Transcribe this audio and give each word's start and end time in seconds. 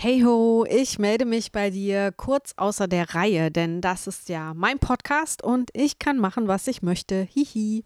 Hey 0.00 0.22
ho, 0.24 0.64
ich 0.70 1.00
melde 1.00 1.24
mich 1.24 1.50
bei 1.50 1.70
dir 1.70 2.12
kurz 2.12 2.52
außer 2.56 2.86
der 2.86 3.16
Reihe, 3.16 3.50
denn 3.50 3.80
das 3.80 4.06
ist 4.06 4.28
ja 4.28 4.54
mein 4.54 4.78
Podcast 4.78 5.42
und 5.42 5.70
ich 5.72 5.98
kann 5.98 6.18
machen, 6.18 6.46
was 6.46 6.68
ich 6.68 6.82
möchte. 6.82 7.26
Hihi. 7.34 7.82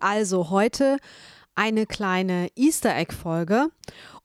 Also 0.00 0.50
heute 0.50 0.96
eine 1.54 1.86
kleine 1.86 2.48
Easter 2.56 2.96
Egg 2.96 3.14
Folge, 3.14 3.68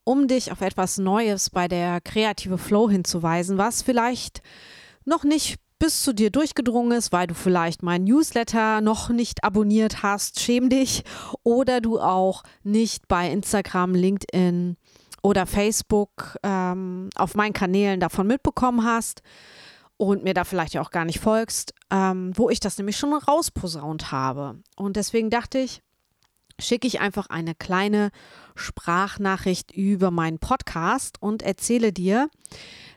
um 0.02 0.26
dich 0.26 0.50
auf 0.50 0.62
etwas 0.62 0.98
Neues 0.98 1.50
bei 1.50 1.68
der 1.68 2.00
Kreative 2.00 2.58
Flow 2.58 2.90
hinzuweisen, 2.90 3.56
was 3.56 3.82
vielleicht 3.82 4.42
noch 5.04 5.22
nicht 5.22 5.60
bis 5.78 6.02
zu 6.02 6.12
dir 6.12 6.30
durchgedrungen 6.30 6.98
ist, 6.98 7.12
weil 7.12 7.28
du 7.28 7.34
vielleicht 7.34 7.84
meinen 7.84 8.02
Newsletter 8.02 8.80
noch 8.80 9.10
nicht 9.10 9.44
abonniert 9.44 10.02
hast, 10.02 10.40
schäm 10.40 10.70
dich, 10.70 11.04
oder 11.44 11.80
du 11.80 12.00
auch 12.00 12.42
nicht 12.64 13.06
bei 13.06 13.30
Instagram, 13.30 13.94
LinkedIn, 13.94 14.76
oder 15.22 15.46
Facebook 15.46 16.38
ähm, 16.42 17.10
auf 17.14 17.34
meinen 17.34 17.52
Kanälen 17.52 18.00
davon 18.00 18.26
mitbekommen 18.26 18.84
hast 18.84 19.22
und 19.96 20.24
mir 20.24 20.34
da 20.34 20.44
vielleicht 20.44 20.76
auch 20.78 20.90
gar 20.90 21.04
nicht 21.04 21.18
folgst, 21.18 21.74
ähm, 21.90 22.32
wo 22.36 22.50
ich 22.50 22.60
das 22.60 22.78
nämlich 22.78 22.96
schon 22.96 23.12
rausposaunt 23.12 24.12
habe. 24.12 24.56
Und 24.76 24.96
deswegen 24.96 25.28
dachte 25.28 25.58
ich, 25.58 25.82
schicke 26.60 26.86
ich 26.86 27.00
einfach 27.00 27.28
eine 27.28 27.54
kleine 27.54 28.10
Sprachnachricht 28.54 29.72
über 29.72 30.10
meinen 30.10 30.38
Podcast 30.38 31.20
und 31.20 31.42
erzähle 31.42 31.92
dir, 31.92 32.28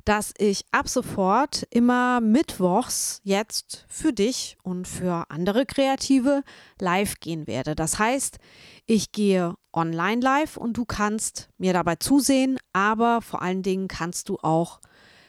dass 0.05 0.33
ich 0.37 0.65
ab 0.71 0.89
sofort 0.89 1.67
immer 1.69 2.21
mittwochs 2.21 3.21
jetzt 3.23 3.85
für 3.87 4.13
dich 4.13 4.57
und 4.63 4.87
für 4.87 5.25
andere 5.29 5.65
Kreative 5.65 6.43
live 6.79 7.19
gehen 7.19 7.45
werde. 7.45 7.75
Das 7.75 7.99
heißt, 7.99 8.39
ich 8.87 9.11
gehe 9.11 9.53
online 9.73 10.21
live 10.21 10.57
und 10.57 10.77
du 10.77 10.85
kannst 10.85 11.49
mir 11.57 11.73
dabei 11.73 11.95
zusehen, 11.95 12.57
aber 12.73 13.21
vor 13.21 13.41
allen 13.41 13.63
Dingen 13.63 13.87
kannst 13.87 14.29
du 14.29 14.37
auch 14.41 14.79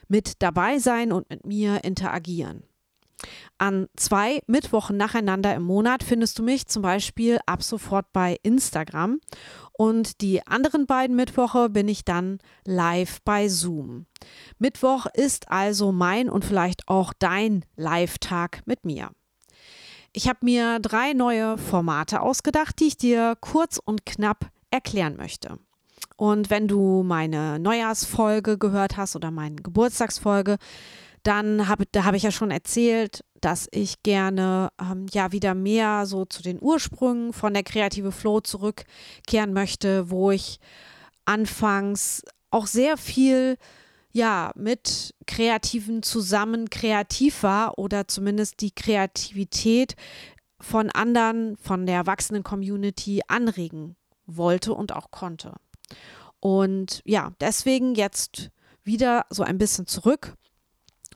mit 0.09 0.43
dabei 0.43 0.79
sein 0.79 1.13
und 1.13 1.31
mit 1.31 1.47
mir 1.47 1.85
interagieren. 1.85 2.65
An 3.59 3.87
zwei 3.97 4.43
Mittwochen 4.47 4.97
nacheinander 4.97 5.55
im 5.55 5.63
Monat 5.63 6.03
findest 6.03 6.39
du 6.39 6.43
mich 6.43 6.67
zum 6.67 6.83
Beispiel 6.83 7.39
ab 7.47 7.63
sofort 7.63 8.13
bei 8.13 8.37
Instagram 8.43 9.21
und 9.73 10.21
die 10.21 10.47
anderen 10.47 10.87
beiden 10.87 11.17
Mittwoche 11.17 11.71
bin 11.71 11.89
ich 11.89 12.05
dann 12.05 12.39
live 12.65 13.21
bei 13.25 13.49
Zoom. 13.49 14.07
Mittwoch 14.59 15.07
ist 15.15 15.51
also 15.51 15.93
mein 15.93 16.29
und 16.29 16.45
vielleicht 16.45 16.89
auch 16.89 17.13
dein 17.19 17.65
Live-Tag 17.77 18.63
mit 18.67 18.85
mir. 18.85 19.11
Ich 20.13 20.29
habe 20.29 20.41
mir 20.43 20.79
drei 20.79 21.15
neue 21.15 21.57
Formate 21.57 22.21
ausgedacht, 22.21 22.79
die 22.81 22.89
ich 22.89 22.97
dir 22.97 23.37
kurz 23.41 23.81
und 23.83 24.05
knapp 24.05 24.51
erklären 24.71 25.17
möchte. 25.17 25.59
Und 26.17 26.51
wenn 26.51 26.69
du 26.69 27.03
meine 27.03 27.59
Neujahrsfolge 27.59 28.59
gehört 28.59 28.97
hast 28.97 29.17
oder 29.17 29.31
meine 29.31 29.57
Geburtstagsfolge, 29.57 30.59
dann 31.23 31.69
habe 31.69 31.85
da 31.91 32.05
habe 32.05 32.17
ich 32.17 32.25
ja 32.25 32.31
schon 32.31 32.51
erzählt, 32.51 33.25
dass 33.41 33.69
ich 33.71 34.03
gerne 34.03 34.69
ähm, 34.81 35.07
ja 35.13 35.33
wieder 35.33 35.55
mehr 35.55 36.07
so 36.07 36.25
zu 36.25 36.43
den 36.43 36.61
Ursprüngen 36.61 37.33
von 37.33 37.55
der 37.55 37.63
kreative 37.63 38.13
Flow 38.13 38.41
zurückkehren 38.41 39.53
möchte, 39.53 40.11
wo 40.11 40.31
ich 40.31 40.59
anfangs 41.25 42.23
auch 42.51 42.67
sehr 42.67 42.97
viel 42.97 43.57
ja 44.13 44.53
mit 44.55 45.15
Kreativen 45.27 46.03
zusammen 46.03 46.71
kreativ 46.71 47.43
war 47.43 47.79
oder 47.79 48.07
zumindest 48.09 48.61
die 48.61 48.71
Kreativität 48.71 49.97
von 50.61 50.91
anderen, 50.91 51.57
von 51.57 51.87
der 51.87 51.97
erwachsenen 51.97 52.43
Community 52.43 53.23
anregen 53.27 53.97
wollte 54.27 54.75
und 54.75 54.93
auch 54.93 55.11
konnte. 55.11 55.55
Und 56.41 57.03
ja, 57.05 57.33
deswegen 57.41 57.95
jetzt 57.95 58.51
wieder 58.85 59.27
so 59.31 59.43
ein 59.43 59.59
bisschen 59.59 59.87
zurück 59.87 60.37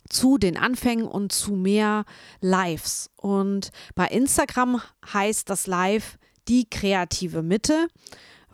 zu 0.08 0.38
den 0.38 0.56
Anfängen 0.56 1.06
und 1.06 1.32
zu 1.32 1.52
mehr 1.52 2.04
Lives. 2.40 3.10
Und 3.16 3.70
bei 3.94 4.06
Instagram 4.06 4.80
heißt 5.12 5.50
das 5.50 5.66
Live 5.66 6.18
die 6.48 6.68
kreative 6.68 7.42
Mitte. 7.42 7.88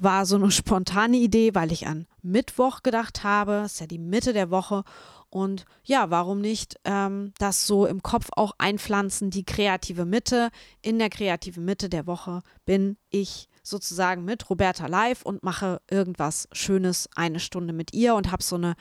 War 0.02 0.26
so 0.26 0.36
eine 0.36 0.50
spontane 0.50 1.16
Idee, 1.16 1.54
weil 1.54 1.70
ich 1.70 1.86
an 1.86 2.06
Mittwoch 2.22 2.82
gedacht 2.82 3.22
habe. 3.22 3.62
Ist 3.66 3.80
ja 3.80 3.86
die 3.86 3.98
Mitte 3.98 4.32
der 4.32 4.50
Woche. 4.50 4.82
Und 5.30 5.64
ja, 5.84 6.10
warum 6.10 6.40
nicht 6.40 6.76
ähm, 6.84 7.32
das 7.38 7.66
so 7.66 7.86
im 7.86 8.02
Kopf 8.02 8.28
auch 8.36 8.52
einpflanzen, 8.58 9.30
die 9.30 9.44
kreative 9.44 10.04
Mitte. 10.04 10.50
In 10.82 10.98
der 10.98 11.08
kreativen 11.08 11.64
Mitte 11.64 11.88
der 11.88 12.06
Woche 12.06 12.42
bin 12.64 12.96
ich 13.10 13.48
sozusagen 13.62 14.24
mit 14.24 14.50
Roberta 14.50 14.86
live 14.86 15.22
und 15.22 15.42
mache 15.42 15.80
irgendwas 15.88 16.48
Schönes 16.52 17.08
eine 17.14 17.40
Stunde 17.40 17.72
mit 17.72 17.94
ihr 17.94 18.14
und 18.14 18.32
habe 18.32 18.42
so 18.42 18.56
eine 18.56 18.74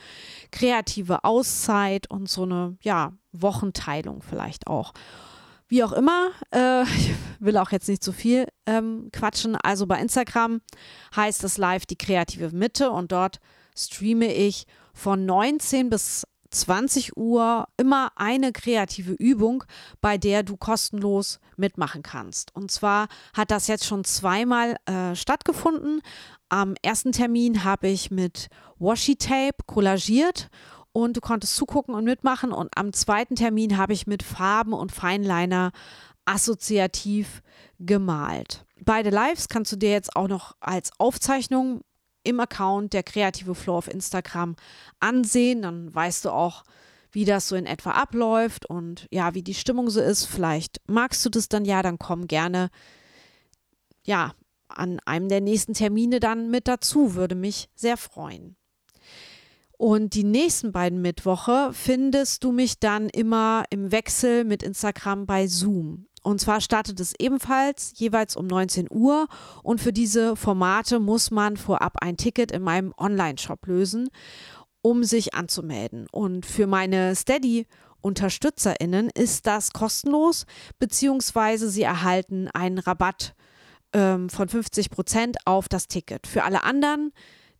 kreative 0.50 1.24
Auszeit 1.24 2.10
und 2.10 2.28
so 2.28 2.42
eine, 2.42 2.76
ja, 2.82 3.12
Wochenteilung 3.32 4.22
vielleicht 4.22 4.66
auch. 4.66 4.92
Wie 5.72 5.82
auch 5.84 5.92
immer, 5.92 6.32
äh, 6.54 6.82
ich 6.98 7.14
will 7.40 7.56
auch 7.56 7.70
jetzt 7.72 7.88
nicht 7.88 8.04
zu 8.04 8.12
viel 8.12 8.46
ähm, 8.66 9.08
quatschen. 9.10 9.56
Also 9.56 9.86
bei 9.86 9.98
Instagram 9.98 10.60
heißt 11.16 11.44
es 11.44 11.56
live 11.56 11.86
die 11.86 11.96
kreative 11.96 12.50
Mitte 12.54 12.90
und 12.90 13.10
dort 13.10 13.40
streame 13.74 14.34
ich 14.34 14.66
von 14.92 15.24
19 15.24 15.88
bis 15.88 16.26
20 16.50 17.16
Uhr 17.16 17.64
immer 17.78 18.12
eine 18.16 18.52
kreative 18.52 19.12
Übung, 19.12 19.64
bei 20.02 20.18
der 20.18 20.42
du 20.42 20.58
kostenlos 20.58 21.40
mitmachen 21.56 22.02
kannst. 22.02 22.54
Und 22.54 22.70
zwar 22.70 23.08
hat 23.32 23.50
das 23.50 23.66
jetzt 23.66 23.86
schon 23.86 24.04
zweimal 24.04 24.76
äh, 24.84 25.14
stattgefunden. 25.14 26.02
Am 26.50 26.74
ersten 26.82 27.12
Termin 27.12 27.64
habe 27.64 27.88
ich 27.88 28.10
mit 28.10 28.48
Washi 28.78 29.16
Tape 29.16 29.56
kollagiert 29.64 30.50
und 30.92 31.16
du 31.16 31.20
konntest 31.20 31.56
zugucken 31.56 31.94
und 31.94 32.04
mitmachen. 32.04 32.52
Und 32.52 32.70
am 32.76 32.92
zweiten 32.92 33.36
Termin 33.36 33.76
habe 33.76 33.92
ich 33.92 34.06
mit 34.06 34.22
Farben 34.22 34.72
und 34.72 34.92
Feinliner 34.92 35.72
assoziativ 36.24 37.42
gemalt. 37.78 38.64
Beide 38.84 39.10
Lives 39.10 39.48
kannst 39.48 39.72
du 39.72 39.76
dir 39.76 39.90
jetzt 39.90 40.16
auch 40.16 40.28
noch 40.28 40.56
als 40.60 40.90
Aufzeichnung 40.98 41.82
im 42.24 42.40
Account 42.40 42.92
der 42.92 43.02
Kreative 43.02 43.54
Flow 43.54 43.76
auf 43.76 43.88
Instagram 43.88 44.56
ansehen. 45.00 45.62
Dann 45.62 45.92
weißt 45.94 46.24
du 46.24 46.30
auch, 46.30 46.64
wie 47.10 47.24
das 47.24 47.48
so 47.48 47.56
in 47.56 47.66
etwa 47.66 47.90
abläuft 47.92 48.66
und 48.66 49.06
ja, 49.10 49.34
wie 49.34 49.42
die 49.42 49.54
Stimmung 49.54 49.90
so 49.90 50.00
ist. 50.00 50.24
Vielleicht 50.24 50.80
magst 50.86 51.24
du 51.24 51.30
das 51.30 51.48
dann 51.48 51.64
ja, 51.64 51.82
dann 51.82 51.98
komm 51.98 52.26
gerne 52.26 52.70
ja 54.04 54.32
an 54.68 54.98
einem 55.04 55.28
der 55.28 55.40
nächsten 55.40 55.74
Termine 55.74 56.18
dann 56.18 56.50
mit 56.50 56.66
dazu, 56.66 57.14
würde 57.14 57.34
mich 57.34 57.68
sehr 57.74 57.96
freuen. 57.96 58.56
Und 59.76 60.14
die 60.14 60.24
nächsten 60.24 60.72
beiden 60.72 61.02
Mittwoche 61.02 61.70
findest 61.72 62.44
du 62.44 62.52
mich 62.52 62.78
dann 62.78 63.08
immer 63.08 63.64
im 63.70 63.90
Wechsel 63.90 64.44
mit 64.44 64.62
Instagram 64.62 65.26
bei 65.26 65.46
Zoom. 65.46 66.06
Und 66.22 66.40
zwar 66.40 66.60
startet 66.60 67.00
es 67.00 67.14
ebenfalls 67.18 67.92
jeweils 67.96 68.36
um 68.36 68.46
19 68.46 68.86
Uhr 68.90 69.26
und 69.64 69.80
für 69.80 69.92
diese 69.92 70.36
Formate 70.36 71.00
muss 71.00 71.32
man 71.32 71.56
vorab 71.56 71.96
ein 72.00 72.16
Ticket 72.16 72.52
in 72.52 72.62
meinem 72.62 72.94
Online-Shop 72.96 73.66
lösen, 73.66 74.08
um 74.82 75.02
sich 75.02 75.34
anzumelden. 75.34 76.06
Und 76.12 76.46
für 76.46 76.68
meine 76.68 77.16
Steady 77.16 77.66
UnterstützerInnen 78.02 79.10
ist 79.10 79.46
das 79.46 79.72
kostenlos, 79.72 80.46
beziehungsweise 80.78 81.68
sie 81.68 81.82
erhalten 81.82 82.48
einen 82.48 82.78
Rabatt 82.78 83.34
ähm, 83.92 84.28
von 84.28 84.48
50 84.48 84.90
Prozent 84.90 85.36
auf 85.44 85.68
das 85.68 85.88
Ticket. 85.88 86.26
Für 86.26 86.44
alle 86.44 86.62
anderen, 86.64 87.12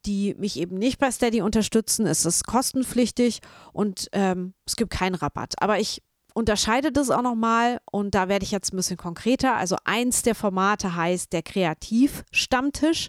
die 0.06 0.34
mich 0.38 0.58
eben 0.58 0.76
nicht 0.76 0.98
bei 0.98 1.10
Steady 1.10 1.42
unterstützen, 1.42 2.06
ist 2.06 2.24
es 2.24 2.44
kostenpflichtig 2.44 3.40
und 3.72 4.08
ähm, 4.12 4.54
es 4.66 4.76
gibt 4.76 4.90
keinen 4.90 5.14
Rabatt. 5.14 5.54
Aber 5.60 5.78
ich 5.78 6.02
unterscheidet 6.34 6.96
es 6.96 7.10
auch 7.10 7.22
nochmal 7.22 7.80
und 7.90 8.14
da 8.14 8.28
werde 8.28 8.44
ich 8.44 8.50
jetzt 8.50 8.72
ein 8.72 8.76
bisschen 8.76 8.96
konkreter. 8.96 9.56
Also 9.56 9.76
eins 9.84 10.22
der 10.22 10.34
Formate 10.34 10.96
heißt 10.96 11.32
der 11.32 11.42
Kreativstammtisch 11.42 13.08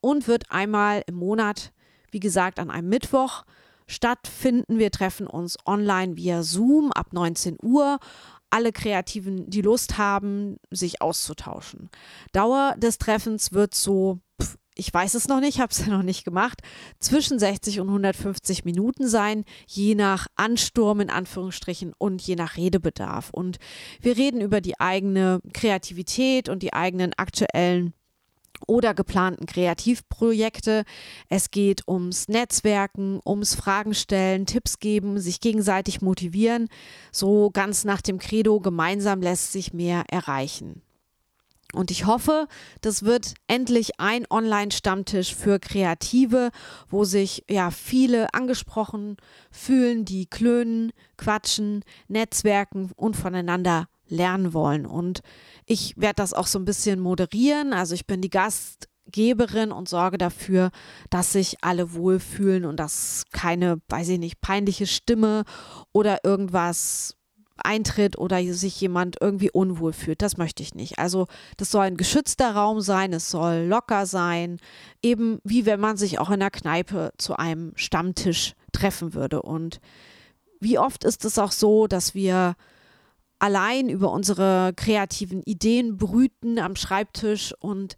und 0.00 0.28
wird 0.28 0.50
einmal 0.50 1.02
im 1.06 1.16
Monat, 1.16 1.72
wie 2.10 2.20
gesagt, 2.20 2.58
an 2.58 2.70
einem 2.70 2.88
Mittwoch 2.88 3.44
stattfinden. 3.86 4.78
Wir 4.78 4.90
treffen 4.90 5.26
uns 5.26 5.56
online 5.66 6.16
via 6.16 6.42
Zoom 6.42 6.92
ab 6.92 7.12
19 7.12 7.58
Uhr. 7.62 7.98
Alle 8.50 8.72
Kreativen, 8.72 9.50
die 9.50 9.62
Lust 9.62 9.98
haben, 9.98 10.58
sich 10.70 11.02
auszutauschen. 11.02 11.90
Dauer 12.32 12.74
des 12.78 12.98
Treffens 12.98 13.52
wird 13.52 13.74
so 13.74 14.20
ich 14.76 14.92
weiß 14.92 15.14
es 15.14 15.28
noch 15.28 15.40
nicht, 15.40 15.60
habe 15.60 15.70
es 15.70 15.78
ja 15.86 15.92
noch 15.92 16.02
nicht 16.02 16.24
gemacht, 16.24 16.60
zwischen 16.98 17.38
60 17.38 17.80
und 17.80 17.88
150 17.88 18.64
Minuten 18.64 19.08
sein, 19.08 19.44
je 19.66 19.94
nach 19.94 20.26
Ansturm 20.36 21.00
in 21.00 21.10
Anführungsstrichen 21.10 21.92
und 21.96 22.22
je 22.22 22.36
nach 22.36 22.56
Redebedarf. 22.56 23.30
Und 23.30 23.58
wir 24.00 24.16
reden 24.16 24.40
über 24.40 24.60
die 24.60 24.78
eigene 24.80 25.40
Kreativität 25.52 26.48
und 26.48 26.62
die 26.62 26.72
eigenen 26.72 27.12
aktuellen 27.14 27.94
oder 28.66 28.94
geplanten 28.94 29.46
Kreativprojekte. 29.46 30.84
Es 31.28 31.50
geht 31.50 31.86
ums 31.88 32.28
Netzwerken, 32.28 33.20
ums 33.26 33.54
Fragen 33.54 33.94
stellen, 33.94 34.46
Tipps 34.46 34.78
geben, 34.78 35.18
sich 35.18 35.40
gegenseitig 35.40 36.00
motivieren. 36.00 36.68
So 37.12 37.50
ganz 37.50 37.84
nach 37.84 38.00
dem 38.00 38.18
Credo, 38.18 38.60
gemeinsam 38.60 39.20
lässt 39.20 39.52
sich 39.52 39.72
mehr 39.72 40.04
erreichen. 40.08 40.83
Und 41.72 41.90
ich 41.90 42.06
hoffe, 42.06 42.46
das 42.82 43.02
wird 43.02 43.34
endlich 43.48 43.98
ein 43.98 44.26
Online-Stammtisch 44.30 45.34
für 45.34 45.58
Kreative, 45.58 46.50
wo 46.88 47.04
sich 47.04 47.44
ja 47.48 47.70
viele 47.70 48.32
angesprochen 48.32 49.16
fühlen, 49.50 50.04
die 50.04 50.26
klönen, 50.26 50.92
quatschen, 51.16 51.84
netzwerken 52.06 52.92
und 52.94 53.16
voneinander 53.16 53.88
lernen 54.08 54.52
wollen. 54.52 54.86
Und 54.86 55.20
ich 55.66 55.94
werde 55.96 56.16
das 56.16 56.32
auch 56.32 56.46
so 56.46 56.58
ein 56.58 56.64
bisschen 56.64 57.00
moderieren. 57.00 57.72
Also 57.72 57.94
ich 57.94 58.06
bin 58.06 58.20
die 58.20 58.30
Gastgeberin 58.30 59.72
und 59.72 59.88
sorge 59.88 60.18
dafür, 60.18 60.70
dass 61.10 61.32
sich 61.32 61.56
alle 61.62 61.94
wohlfühlen 61.94 62.64
und 62.64 62.78
dass 62.78 63.24
keine, 63.32 63.80
weiß 63.88 64.10
ich 64.10 64.18
nicht, 64.18 64.40
peinliche 64.40 64.86
Stimme 64.86 65.44
oder 65.92 66.24
irgendwas 66.24 67.16
eintritt 67.62 68.18
oder 68.18 68.42
sich 68.52 68.80
jemand 68.80 69.16
irgendwie 69.20 69.50
unwohl 69.50 69.92
fühlt. 69.92 70.22
Das 70.22 70.36
möchte 70.36 70.62
ich 70.62 70.74
nicht. 70.74 70.98
Also 70.98 71.26
das 71.56 71.70
soll 71.70 71.84
ein 71.84 71.96
geschützter 71.96 72.54
Raum 72.54 72.80
sein, 72.80 73.12
es 73.12 73.30
soll 73.30 73.66
locker 73.68 74.06
sein, 74.06 74.58
eben 75.02 75.38
wie 75.44 75.66
wenn 75.66 75.80
man 75.80 75.96
sich 75.96 76.18
auch 76.18 76.30
in 76.30 76.40
der 76.40 76.50
Kneipe 76.50 77.12
zu 77.18 77.36
einem 77.36 77.72
Stammtisch 77.76 78.54
treffen 78.72 79.14
würde. 79.14 79.42
Und 79.42 79.80
wie 80.60 80.78
oft 80.78 81.04
ist 81.04 81.24
es 81.24 81.38
auch 81.38 81.52
so, 81.52 81.86
dass 81.86 82.14
wir 82.14 82.56
allein 83.38 83.88
über 83.88 84.10
unsere 84.10 84.72
kreativen 84.74 85.42
Ideen 85.42 85.96
brüten 85.96 86.58
am 86.58 86.76
Schreibtisch 86.76 87.54
und 87.60 87.96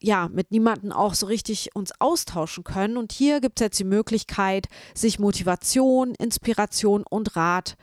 ja, 0.00 0.28
mit 0.30 0.50
niemandem 0.50 0.92
auch 0.92 1.14
so 1.14 1.26
richtig 1.26 1.74
uns 1.74 1.92
austauschen 1.98 2.62
können. 2.62 2.98
Und 2.98 3.12
hier 3.12 3.40
gibt 3.40 3.58
es 3.58 3.64
jetzt 3.64 3.78
die 3.78 3.84
Möglichkeit, 3.84 4.66
sich 4.94 5.18
Motivation, 5.18 6.14
Inspiration 6.14 7.04
und 7.08 7.36
Rat 7.36 7.68
zu 7.68 7.76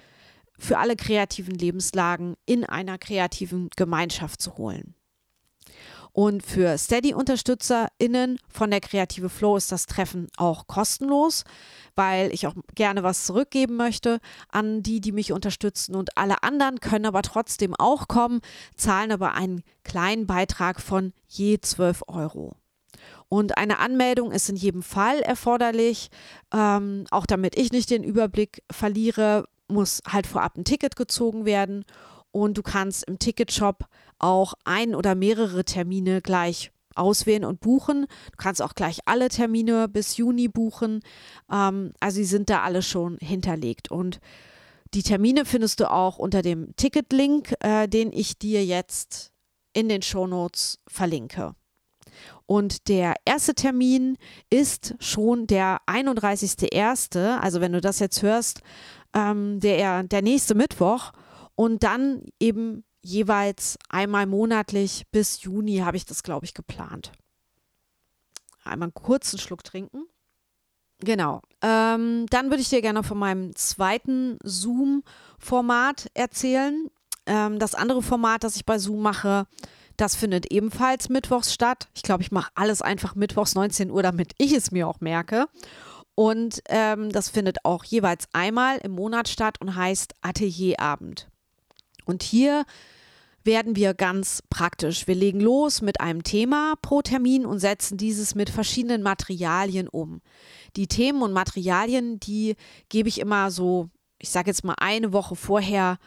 für 0.62 0.78
alle 0.78 0.96
kreativen 0.96 1.56
Lebenslagen 1.56 2.36
in 2.46 2.63
einer 2.63 2.98
kreativen 2.98 3.69
Gemeinschaft 3.75 4.42
zu 4.42 4.58
holen. 4.58 4.94
Und 6.13 6.46
für 6.46 6.78
Steady-UnterstützerInnen 6.78 8.38
von 8.50 8.69
der 8.69 8.81
Kreative 8.81 9.30
Flow 9.30 9.56
ist 9.56 9.72
das 9.72 9.86
Treffen 9.86 10.28
auch 10.36 10.68
kostenlos, 10.68 11.46
weil 11.96 12.34
ich 12.34 12.48
auch 12.48 12.54
gerne 12.75 13.02
was 13.02 13.25
zurückgeben 13.25 13.78
möchte 13.78 14.19
an 14.50 14.84
die, 14.84 15.00
die 15.00 15.13
mich 15.13 15.31
unterstützen. 15.31 15.96
Und 15.96 16.18
alle 16.18 16.44
anderen 16.44 16.81
können 16.81 17.06
aber 17.06 17.22
trotzdem 17.22 17.74
auch 17.75 18.07
kommen, 18.07 18.42
zahlen 18.75 19.12
aber 19.12 19.34
einen 19.34 19.64
kleinen 19.84 20.28
Beitrag 20.28 20.81
von 20.81 21.14
je 21.28 21.60
12 21.60 22.04
Euro. 22.07 22.56
Und 23.30 23.57
eine 23.57 23.80
Anmeldung 23.80 24.34
ist 24.34 24.50
in 24.50 24.57
jedem 24.57 24.84
Fall 24.84 25.22
erforderlich, 25.22 26.10
ähm, 26.54 27.06
auch 27.10 27.25
damit 27.25 27.57
ich 27.57 27.72
nicht 27.72 27.90
den 27.90 28.04
Überblick 28.04 28.62
verliere, 28.69 29.48
muss 29.71 30.01
halt 30.07 30.27
vorab 30.27 30.57
ein 30.57 30.65
Ticket 30.65 30.95
gezogen 30.95 31.45
werden 31.45 31.85
und 32.31 32.57
du 32.57 32.63
kannst 32.63 33.03
im 33.03 33.19
Ticketshop 33.19 33.85
auch 34.19 34.53
ein 34.63 34.95
oder 34.95 35.15
mehrere 35.15 35.65
Termine 35.65 36.21
gleich 36.21 36.71
auswählen 36.95 37.45
und 37.45 37.59
buchen. 37.59 38.07
Du 38.31 38.38
kannst 38.38 38.62
auch 38.62 38.75
gleich 38.75 39.00
alle 39.06 39.29
Termine 39.29 39.88
bis 39.88 40.18
Juni 40.18 40.47
buchen. 40.47 41.01
Ähm, 41.51 41.94
also 42.00 42.15
sie 42.15 42.25
sind 42.25 42.50
da 42.50 42.62
alle 42.62 42.81
schon 42.81 43.18
hinterlegt. 43.21 43.89
Und 43.89 44.19
die 44.94 45.03
Termine 45.03 45.45
findest 45.45 45.79
du 45.79 45.89
auch 45.89 46.18
unter 46.18 46.41
dem 46.41 46.75
Ticketlink, 46.75 47.53
äh, 47.62 47.88
den 47.88 48.12
ich 48.12 48.38
dir 48.38 48.65
jetzt 48.65 49.31
in 49.73 49.88
den 49.88 50.01
Shownotes 50.01 50.79
verlinke. 50.88 51.56
Und 52.45 52.89
der 52.89 53.15
erste 53.23 53.56
Termin 53.56 54.18
ist 54.50 54.95
schon 55.00 55.47
der 55.47 55.79
31.01. 55.88 57.38
Also 57.39 57.62
wenn 57.62 57.71
du 57.71 57.79
das 57.79 58.00
jetzt 58.00 58.21
hörst, 58.21 58.62
ähm, 59.13 59.60
der, 59.60 60.04
der 60.04 60.22
nächste 60.22 60.56
Mittwoch 60.56 61.12
und 61.56 61.84
dann 61.84 62.24
eben 62.40 62.84
jeweils 63.02 63.78
einmal 63.90 64.25
monatlich 64.25 65.06
bis 65.12 65.42
Juni 65.44 65.78
habe 65.78 65.98
ich 65.98 66.06
das, 66.06 66.24
glaube 66.24 66.46
ich, 66.46 66.54
geplant. 66.54 67.12
Einmal 68.63 68.88
einen 68.88 68.94
kurzen 68.94 69.40
Schluck 69.40 69.63
trinken. 69.63 70.06
Genau. 71.00 71.42
Ähm, 71.62 72.28
dann 72.30 72.50
würde 72.50 72.62
ich 72.62 72.69
dir 72.69 72.81
gerne 72.81 73.04
von 73.04 73.18
meinem 73.18 73.56
zweiten 73.56 74.38
Zoom-Format 74.44 76.12
erzählen. 76.14 76.90
Ähm, 77.25 77.57
das 77.57 77.74
andere 77.74 78.04
Format, 78.04 78.44
das 78.44 78.56
ich 78.56 78.66
bei 78.66 78.78
Zoom 78.78 79.02
mache, 79.02 79.48
das 79.98 80.16
findet 80.16 80.52
ebenfalls 80.52 81.10
mittwochs 81.10 81.54
statt. 81.54 81.90
Ich 81.96 82.04
glaube, 82.04 82.24
ich 82.24 82.31
mache 82.31 82.52
alles 82.56 82.81
einfach 82.81 83.16
mittwochs 83.16 83.56
19 83.56 83.92
Uhr, 83.92 84.04
damit 84.04 84.34
ich 84.38 84.52
es 84.52 84.72
mir 84.72 84.88
auch 84.88 85.02
merke. 85.02 85.48
Und 86.16 86.62
ähm, 86.69 87.12
das 87.12 87.30
findet 87.30 87.66
auch 87.66 87.84
jeweils 87.84 88.28
einmal 88.34 88.78
im 88.80 88.92
Monat 88.92 89.28
statt 89.28 89.60
und 89.60 89.75
heißt 89.75 90.13
Atelierabend. 90.22 91.30
Und 92.06 92.24
hier 92.24 92.66
werden 93.44 93.75
wir 93.75 93.94
ganz 93.94 94.44
praktisch. 94.50 95.08
Wir 95.08 95.16
legen 95.16 95.40
los 95.40 95.81
mit 95.81 96.00
einem 96.00 96.24
Thema 96.24 96.75
pro 96.81 97.02
Termin 97.02 97.46
und 97.46 97.60
setzen 97.60 97.98
dieses 97.98 98.36
mit 98.36 98.50
verschiedenen 98.50 99.02
Materialien 99.02 99.88
um. 99.88 100.22
Die 100.75 100.88
Themen 100.88 101.22
und 101.22 101.34
Materialien, 101.34 102.19
die 102.19 102.56
gebe 102.90 103.10
ich 103.10 103.19
immer 103.19 103.50
so, 103.50 103.90
ich 104.19 104.30
sage 104.30 104.50
jetzt 104.50 104.64
mal 104.64 104.75
eine 104.78 105.14
Woche 105.14 105.36
vorher 105.36 105.98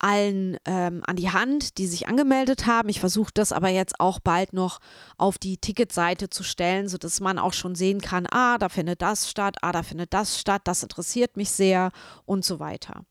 allen 0.00 0.56
ähm, 0.64 1.02
an 1.06 1.16
die 1.16 1.30
Hand, 1.30 1.78
die 1.78 1.86
sich 1.86 2.08
angemeldet 2.08 2.66
haben. 2.66 2.88
Ich 2.88 3.00
versuche 3.00 3.30
das 3.32 3.52
aber 3.52 3.68
jetzt 3.68 4.00
auch 4.00 4.18
bald 4.18 4.52
noch 4.52 4.80
auf 5.16 5.38
die 5.38 5.58
Ticketseite 5.58 6.30
zu 6.30 6.42
stellen, 6.42 6.88
sodass 6.88 7.20
man 7.20 7.38
auch 7.38 7.52
schon 7.52 7.74
sehen 7.74 8.00
kann, 8.00 8.26
ah, 8.30 8.58
da 8.58 8.68
findet 8.68 9.02
das 9.02 9.30
statt, 9.30 9.56
ah, 9.62 9.72
da 9.72 9.82
findet 9.82 10.12
das 10.12 10.38
statt, 10.40 10.62
das 10.64 10.82
interessiert 10.82 11.36
mich 11.36 11.50
sehr 11.50 11.90
und 12.24 12.44
so 12.44 12.58
weiter. 12.60 13.04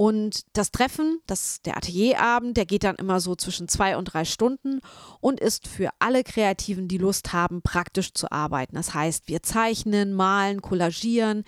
Und 0.00 0.46
das 0.56 0.70
Treffen, 0.70 1.20
das, 1.26 1.60
der 1.60 1.76
Atelierabend, 1.76 2.56
der 2.56 2.64
geht 2.64 2.84
dann 2.84 2.96
immer 2.96 3.20
so 3.20 3.34
zwischen 3.34 3.68
zwei 3.68 3.98
und 3.98 4.06
drei 4.06 4.24
Stunden 4.24 4.80
und 5.20 5.40
ist 5.40 5.68
für 5.68 5.90
alle 5.98 6.24
Kreativen, 6.24 6.88
die 6.88 6.96
Lust 6.96 7.34
haben, 7.34 7.60
praktisch 7.60 8.14
zu 8.14 8.32
arbeiten. 8.32 8.76
Das 8.76 8.94
heißt, 8.94 9.28
wir 9.28 9.42
zeichnen, 9.42 10.14
malen, 10.14 10.62
kollagieren, 10.62 11.44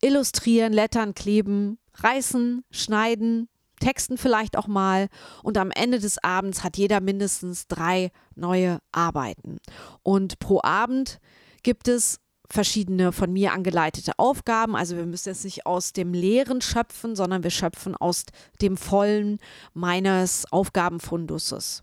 illustrieren, 0.00 0.72
lettern, 0.72 1.12
kleben, 1.12 1.78
reißen, 1.96 2.64
schneiden, 2.70 3.50
texten 3.82 4.16
vielleicht 4.16 4.56
auch 4.56 4.66
mal 4.66 5.08
und 5.42 5.58
am 5.58 5.70
Ende 5.70 5.98
des 5.98 6.22
Abends 6.22 6.62
hat 6.62 6.76
jeder 6.76 7.00
mindestens 7.00 7.66
drei 7.66 8.10
neue 8.34 8.78
Arbeiten. 8.92 9.58
Und 10.02 10.38
pro 10.38 10.60
Abend 10.62 11.18
gibt 11.62 11.88
es 11.88 12.18
verschiedene 12.48 13.12
von 13.12 13.32
mir 13.32 13.52
angeleitete 13.52 14.12
Aufgaben. 14.18 14.76
Also 14.76 14.96
wir 14.96 15.06
müssen 15.06 15.30
jetzt 15.30 15.44
nicht 15.44 15.66
aus 15.66 15.92
dem 15.92 16.12
Leeren 16.12 16.60
schöpfen, 16.60 17.16
sondern 17.16 17.42
wir 17.42 17.50
schöpfen 17.50 17.96
aus 17.96 18.24
dem 18.60 18.76
Vollen 18.76 19.38
meines 19.72 20.44
Aufgabenfundusses. 20.52 21.82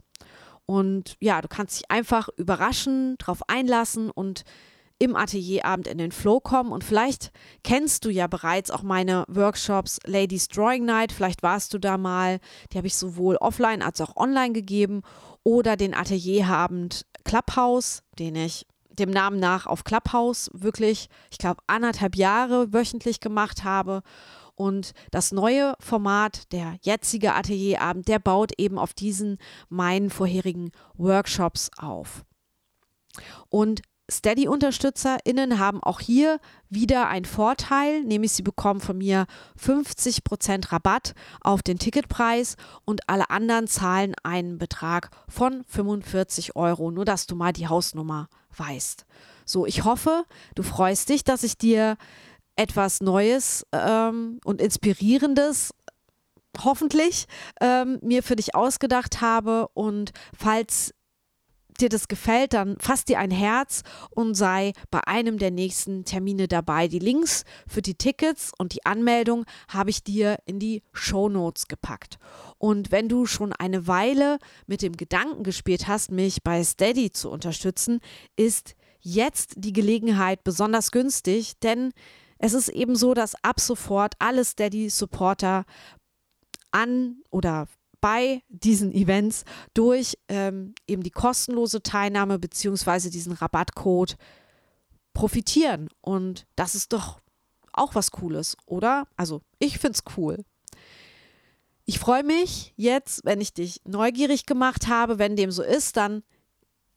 Und 0.66 1.18
ja, 1.19 1.42
du 1.42 1.48
kannst 1.48 1.80
dich 1.80 1.90
einfach 1.90 2.30
überraschen, 2.38 3.16
darauf 3.18 3.42
einlassen 3.50 4.12
und 4.12 4.44
im 5.00 5.16
Atelierabend 5.16 5.88
in 5.88 5.98
den 5.98 6.12
Flow 6.12 6.40
kommen. 6.40 6.72
Und 6.72 6.84
vielleicht 6.84 7.31
kennst 7.63 8.06
du 8.06 8.10
ja 8.10 8.28
bereits 8.28 8.69
auch 8.69 8.84
meine 8.84 9.24
Workshops 9.30 10.00
Ladies 10.06 10.50
Drawing 10.50 10.85
Night. 10.85 11.12
Vielleicht 11.12 11.42
warst 11.42 11.73
du 11.73 11.80
da 11.80 11.97
mal. 11.97 12.40
Die 12.71 12.78
habe 12.78 12.88
ich 12.88 12.95
sowohl 12.95 13.38
offline 13.38 13.81
als 13.81 14.02
auch 14.02 14.16
online 14.18 14.54
gegeben. 14.54 15.02
Oder 15.44 15.78
den 15.78 15.94
Atelierabend 15.94 17.06
Clubhouse, 17.23 18.04
den 18.19 18.35
ich 18.35 18.68
dem 18.90 19.09
Namen 19.09 19.40
nach 19.40 19.66
auf 19.66 19.85
Clubhouse 19.85 20.50
wirklich, 20.54 21.07
ich 21.31 21.38
glaube, 21.38 21.64
anderthalb 21.68 22.18
Jahre 22.18 22.73
wöchentlich 22.73 23.21
gemacht 23.21 23.64
habe. 23.64 24.02
Und 24.56 24.92
das 25.12 25.31
neue 25.31 25.76
Format, 25.80 26.52
der 26.52 26.78
jetzige 26.81 27.33
Atelierabend, 27.33 28.09
der 28.09 28.19
baut 28.19 28.52
eben 28.57 28.78
auf 28.78 28.94
diesen 28.94 29.38
meinen 29.69 30.09
vorherigen 30.09 30.71
Workshops 30.95 31.71
auf. 31.78 32.26
Und 33.47 33.81
Steady-UnterstützerInnen 34.09 35.59
haben 35.59 35.81
auch 35.83 35.99
hier 35.99 36.39
wieder 36.69 37.07
einen 37.07 37.25
Vorteil, 37.25 38.04
nämlich 38.04 38.31
sie 38.31 38.44
bekommen 38.44 38.80
von 38.80 38.97
mir 38.97 39.25
50% 39.61 40.71
Rabatt 40.71 41.13
auf 41.42 41.63
den 41.63 41.80
Ticketpreis 41.80 42.56
und 42.85 43.07
alle 43.07 43.30
anderen 43.30 43.68
zahlen 43.68 44.13
einen 44.23 44.57
Betrag 44.57 45.09
von 45.28 45.63
45 45.68 46.56
Euro, 46.56 46.92
nur 46.92 47.06
dass 47.06 47.28
du 47.28 47.35
mal 47.35 47.54
die 47.54 47.68
Hausnummer 47.68 48.28
weißt. 48.57 49.06
So, 49.45 49.66
ich 49.66 49.83
hoffe, 49.83 50.25
du 50.56 50.63
freust 50.63 51.09
dich, 51.09 51.23
dass 51.23 51.44
ich 51.44 51.57
dir 51.57 51.97
etwas 52.56 53.01
Neues 53.01 53.66
ähm, 53.71 54.39
und 54.44 54.61
Inspirierendes 54.61 55.73
hoffentlich 56.63 57.25
ähm, 57.61 57.99
mir 58.01 58.23
für 58.23 58.35
dich 58.35 58.56
ausgedacht 58.56 59.21
habe 59.21 59.69
und 59.73 60.11
falls 60.37 60.94
dir 61.81 61.90
das 61.90 62.07
gefällt, 62.07 62.54
dann 62.54 62.78
fass 62.80 63.06
dir 63.06 63.19
ein 63.19 63.31
Herz 63.31 63.83
und 64.12 64.36
sei 64.36 64.74
bei 64.92 65.00
einem 65.06 65.38
der 65.38 65.52
nächsten 65.52 66.06
Termine 66.06 66.48
dabei. 66.48 66.88
Die 66.88 67.00
Links 67.00 67.44
für 67.68 67.81
die 67.81 67.95
Tickets 67.95 68.52
und 68.57 68.74
die 68.74 68.86
Anmeldung 68.86 69.45
habe 69.68 69.90
ich 69.90 70.04
dir 70.04 70.38
in 70.45 70.59
die 70.59 70.83
Show 70.94 71.30
Notes 71.30 71.68
gepackt. 71.68 72.18
Und 72.57 72.92
wenn 72.92 73.09
du 73.09 73.26
schon 73.26 73.54
eine 73.54 73.88
Weile 73.88 74.38
mit 74.68 74.81
dem 74.81 74.98
Gedanken 74.98 75.44
gespielt 75.44 75.88
hast, 75.88 76.12
mich 76.12 76.44
bei 76.44 76.64
Steady 76.64 77.12
zu 77.12 77.30
unterstützen, 77.30 78.00
ist 78.36 78.76
jetzt 79.02 79.54
die 79.57 79.74
Gelegenheit 79.74 80.44
besonders 80.44 80.92
günstig, 80.92 81.59
denn 81.59 81.92
es 82.38 82.54
ist 82.54 82.69
eben 82.69 82.95
so, 82.95 83.14
dass 83.14 83.36
ab 83.44 83.59
sofort 83.59 84.14
alle 84.19 84.45
Steady-Supporter 84.45 85.66
an 86.71 87.21
oder 87.30 87.68
bei 88.01 88.41
diesen 88.47 88.94
Events 88.94 89.44
durch 89.73 90.18
ähm, 90.27 90.73
eben 90.87 91.03
die 91.03 91.11
kostenlose 91.11 91.81
Teilnahme 91.81 92.39
beziehungsweise 92.39 93.09
diesen 93.09 93.33
Rabattcode 93.33 94.15
profitieren. 95.13 95.89
Und 96.01 96.45
das 96.56 96.75
ist 96.75 96.94
doch 96.94 97.19
auch 97.73 97.95
was 97.95 98.11
Cooles, 98.11 98.57
oder? 98.65 99.07
Also 99.15 99.41
ich 99.59 99.79
finde 99.79 99.97
es 99.97 100.18
cool. 100.18 100.44
Ich 101.85 101.99
freue 101.99 102.23
mich 102.23 102.73
jetzt, 102.75 103.25
wenn 103.25 103.41
ich 103.41 103.53
dich 103.53 103.81
neugierig 103.85 104.45
gemacht 104.45 104.87
habe. 104.87 105.18
Wenn 105.18 105.35
dem 105.35 105.51
so 105.51 105.63
ist, 105.63 105.97
dann 105.97 106.23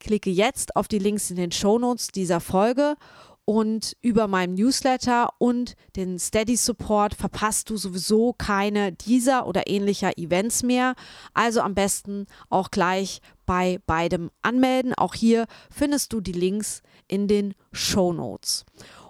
klicke 0.01 0.31
jetzt 0.31 0.77
auf 0.77 0.89
die 0.89 0.99
Links 0.99 1.31
in 1.31 1.37
den 1.37 1.53
Shownotes 1.53 2.09
dieser 2.09 2.41
Folge 2.41 2.97
und 3.45 3.97
über 4.01 4.29
meinem 4.29 4.55
Newsletter 4.55 5.31
und 5.39 5.75
den 5.97 6.19
Steady 6.19 6.57
Support 6.57 7.15
verpasst 7.15 7.71
du 7.71 7.77
sowieso 7.77 8.33
keine 8.33 8.93
dieser 8.93 9.47
oder 9.47 9.67
ähnlicher 9.67 10.17
Events 10.17 10.63
mehr. 10.63 10.95
Also 11.35 11.61
am 11.61 11.75
besten 11.75 12.27
auch 12.51 12.71
gleich 12.71 13.21
bei 13.45 13.81
beidem 13.87 14.31
anmelden. 14.43 14.95
Auch 14.95 15.15
hier 15.15 15.47
findest 15.71 16.13
du 16.13 16.21
die 16.21 16.33
Links 16.33 16.83
in 17.09 17.27
den 17.27 17.55
Show 17.73 18.13
Notes. 18.13 18.65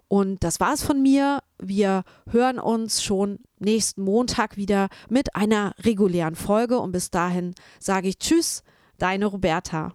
Und 0.09 0.45
das 0.45 0.61
war's 0.61 0.83
von 0.83 1.01
mir. 1.01 1.41
Wir 1.59 2.05
hören 2.31 2.59
uns 2.59 3.03
schon 3.03 3.39
nächsten 3.59 4.03
Montag 4.03 4.57
wieder 4.57 4.89
mit 5.09 5.35
einer 5.35 5.75
regulären 5.79 6.37
Folge. 6.37 6.79
Und 6.81 6.93
bis 6.93 7.11
dahin 7.11 7.55
sage 7.79 8.09
ich 8.09 8.19
Tschüss, 8.19 8.63
deine 8.99 9.27
Roberta. 9.27 9.95